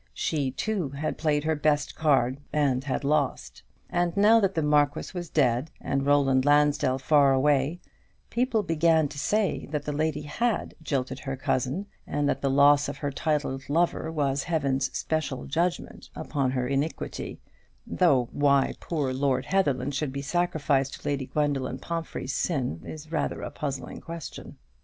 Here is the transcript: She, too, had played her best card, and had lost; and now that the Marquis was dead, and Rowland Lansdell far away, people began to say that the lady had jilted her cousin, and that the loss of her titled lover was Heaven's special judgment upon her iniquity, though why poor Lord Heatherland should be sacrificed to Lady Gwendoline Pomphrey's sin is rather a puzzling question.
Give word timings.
She, 0.15 0.49
too, 0.49 0.89
had 0.89 1.19
played 1.19 1.43
her 1.43 1.53
best 1.55 1.93
card, 1.93 2.39
and 2.51 2.83
had 2.85 3.03
lost; 3.03 3.61
and 3.87 4.17
now 4.17 4.39
that 4.39 4.55
the 4.55 4.63
Marquis 4.63 5.11
was 5.13 5.29
dead, 5.29 5.69
and 5.79 6.07
Rowland 6.07 6.43
Lansdell 6.43 6.97
far 6.97 7.33
away, 7.33 7.79
people 8.31 8.63
began 8.63 9.07
to 9.09 9.19
say 9.19 9.67
that 9.67 9.85
the 9.85 9.91
lady 9.91 10.23
had 10.23 10.73
jilted 10.81 11.19
her 11.19 11.35
cousin, 11.37 11.85
and 12.07 12.27
that 12.27 12.41
the 12.41 12.49
loss 12.49 12.89
of 12.89 12.97
her 12.97 13.11
titled 13.11 13.69
lover 13.69 14.11
was 14.11 14.45
Heaven's 14.45 14.85
special 14.97 15.45
judgment 15.45 16.09
upon 16.15 16.49
her 16.49 16.67
iniquity, 16.67 17.39
though 17.85 18.27
why 18.31 18.73
poor 18.79 19.13
Lord 19.13 19.45
Heatherland 19.45 19.93
should 19.93 20.11
be 20.11 20.23
sacrificed 20.23 20.95
to 20.99 21.07
Lady 21.07 21.27
Gwendoline 21.27 21.77
Pomphrey's 21.79 22.33
sin 22.33 22.81
is 22.83 23.11
rather 23.11 23.43
a 23.43 23.51
puzzling 23.51 24.01
question. 24.01 24.57